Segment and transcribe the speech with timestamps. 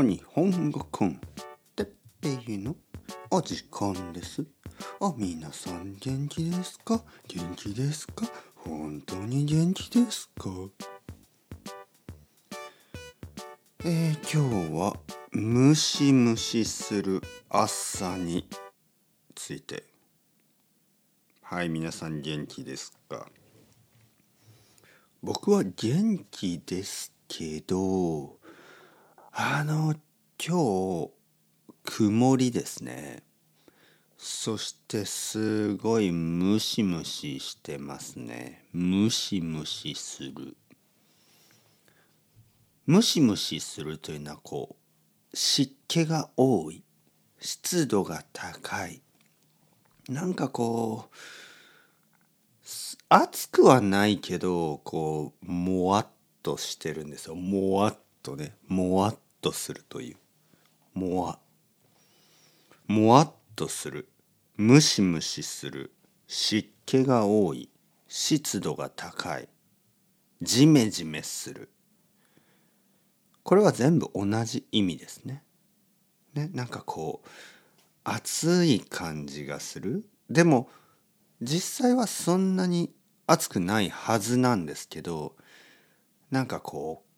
[0.00, 1.20] 日本語コン
[1.76, 1.86] てっ
[2.20, 2.74] ぺいの？
[3.30, 4.42] お時間です。
[5.00, 7.02] あ皆さん元気ですか？
[7.28, 8.24] 元気ですか？
[8.56, 10.48] 本当に元気ですか？
[13.84, 14.96] えー、今日は
[15.32, 17.20] ムシムシする
[17.50, 18.48] 朝に
[19.34, 19.84] ついて。
[21.42, 23.28] はい皆さん元気ですか？
[25.22, 28.40] 僕は元気ですけど
[29.34, 29.94] あの
[30.38, 31.10] 今日
[31.84, 33.22] 曇りですね。
[34.18, 38.66] そしてすごいムシムシしてますね。
[38.74, 40.54] ムシムシする。
[42.84, 44.76] ムシムシするというのはこ
[45.32, 46.84] う湿気が多い。
[47.40, 49.00] 湿度が高い。
[50.10, 51.16] なんかこう
[53.08, 56.06] 暑くはないけどこうもわっ
[56.42, 57.34] としてるんですよ。
[57.34, 60.16] もわっとねもわっとするという。
[60.98, 61.38] もわ。
[62.86, 64.08] もわっとする。
[64.56, 65.92] ムシムシする。
[66.26, 67.68] 湿気が多い。
[68.08, 69.48] 湿度が高い。
[70.40, 71.70] ジメジメする。
[73.42, 75.42] これは全部同じ意味ですね。
[76.34, 77.28] ねなんかこう
[78.04, 80.04] 暑い感じがする。
[80.30, 80.68] でも
[81.40, 82.92] 実際はそんなに
[83.26, 85.34] 暑くないはずなんですけど
[86.30, 87.11] なんかこう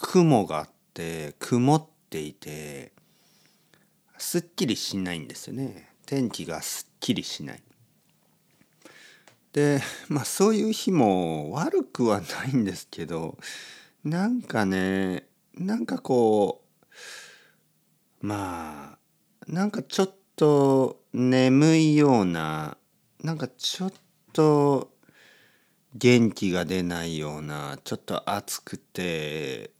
[0.00, 2.92] 雲があって曇っていて
[4.18, 5.88] すっきりしないんですよね。
[6.06, 7.62] 天気がすっきりしない。
[9.52, 13.36] でまあそういう日も悪くはないんですけど
[14.04, 16.62] なんかねなんかこ
[18.22, 18.98] うまあ
[19.46, 22.76] なんかちょっと眠いような
[23.22, 23.92] なんかちょっ
[24.32, 24.90] と
[25.94, 29.72] 元気が出ないようなちょっと暑くて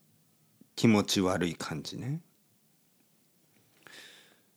[0.81, 2.23] 気持ち悪い感じね。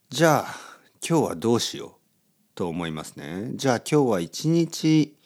[0.10, 0.56] じゃあ
[1.06, 1.92] 今日はどうしよう
[2.56, 3.52] と思いますね。
[3.56, 5.18] じゃあ今日は一日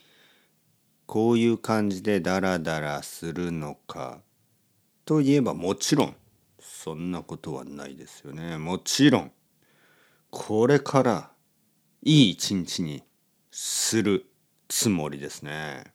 [1.06, 4.22] こういう感じでダラダラするのか
[5.06, 6.16] といえばもちろん
[6.60, 8.58] そんなことはないですよね。
[8.58, 9.32] もちろん
[10.32, 11.32] これから
[12.02, 13.04] いい一日に
[13.52, 14.26] する
[14.68, 15.94] つもりですね。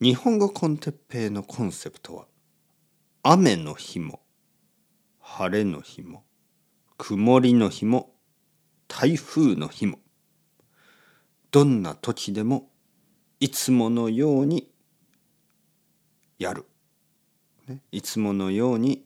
[0.00, 2.29] 日本語コンテッペイのコンセプトは
[3.22, 4.20] 雨の日も
[5.20, 6.24] 晴れの日も
[6.96, 8.14] 曇りの日も
[8.88, 9.98] 台風の日も
[11.50, 12.70] どんな時でも
[13.38, 14.70] いつものように
[16.38, 16.64] やる、
[17.68, 19.04] ね、いつものように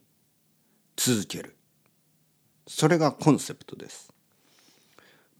[0.96, 1.56] 続ける。
[2.66, 4.12] それがコンセプトです。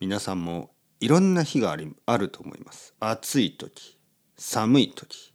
[0.01, 2.95] 皆さんもいろんな日がありあると思います。
[2.99, 3.99] 暑い時
[4.37, 5.33] 寒い時。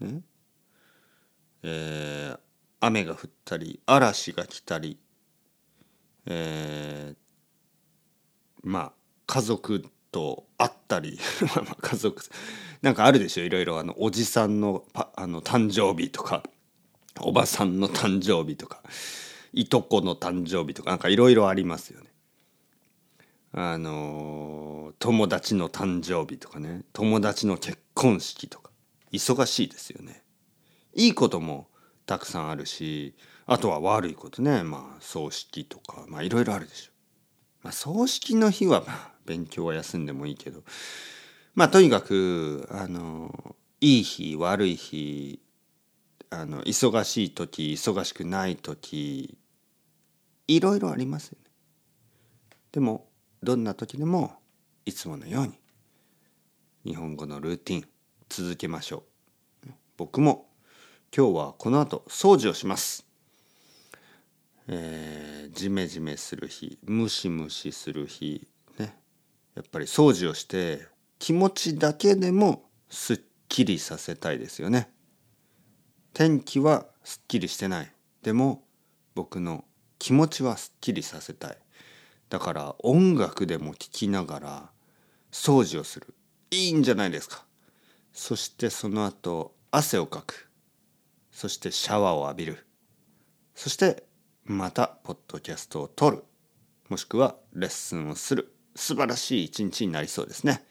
[0.00, 0.22] ね。
[1.66, 2.38] えー、
[2.80, 4.98] 雨が降ったり嵐が来たり、
[6.26, 7.16] えー、
[8.62, 8.92] まあ
[9.26, 9.82] 家族
[10.12, 11.18] と会ったり
[11.80, 12.22] 家族
[12.82, 13.44] なんかあるでしょ？
[13.44, 16.42] いろいろあのおじさんのあの誕生日とか
[17.20, 18.82] おばさんの誕生日とか
[19.54, 22.12] いとこの誕生日とかなんかいろいろありますよね。
[23.52, 28.70] あの友達の誕生日とかね友達の結婚式とか
[29.12, 30.23] 忙しいですよね。
[30.94, 31.68] いいことも
[32.06, 33.14] たくさんあるし
[33.46, 36.92] あとは悪いことねまあ葬式とかまあいろいろあるでしょ。
[37.62, 40.62] まあ、葬式の日はまあ勉強は休んでもいいけど
[41.54, 45.40] まあとにかくあのいい日悪い日
[46.30, 49.38] あの忙しい時忙しくない時
[50.46, 51.50] いろいろありますよね。
[52.72, 53.08] でも
[53.42, 54.34] どんな時でも
[54.84, 55.52] いつものように
[56.84, 57.84] 日本語のルーティン
[58.28, 59.04] 続けましょ
[59.66, 59.68] う。
[59.96, 60.48] 僕も
[61.16, 63.06] 今日はこの後掃除をします。
[64.66, 68.48] えー、ジメジメする日ムシムシする日
[68.80, 68.96] ね。
[69.54, 70.88] やっぱり掃除をして
[71.20, 74.90] 気持ちだけでもすっきりさせたいですよね。
[76.14, 77.92] 天気はすっきりしてない。
[78.24, 78.64] でも
[79.14, 79.64] 僕の
[80.00, 81.58] 気持ちはすっきりさせたい。
[82.28, 84.70] だから音楽でも聴きながら
[85.30, 86.12] 掃除をする。
[86.50, 87.44] いいんじゃないですか。
[88.12, 90.50] そしてその後汗をかく。
[91.34, 92.66] そしてシャワーを浴びる
[93.54, 94.04] そして
[94.44, 96.24] またポッドキャストを撮る
[96.88, 100.64] もしくはレッスンをする素晴らしい一日になりそうですね。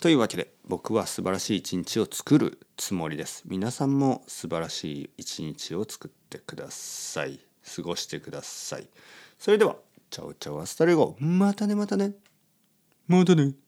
[0.00, 3.42] というわけで僕は素晴らしい一日を作るつもりです。
[3.46, 7.40] 皆さんも素晴らしい一日を作ってください。
[7.76, 8.88] 過ごしてください。
[9.38, 9.76] それでは、
[10.10, 11.16] chao chao hasta luego。
[11.20, 12.12] またねまたね。
[13.06, 13.61] またね。